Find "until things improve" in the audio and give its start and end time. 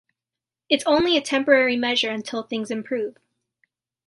2.09-3.17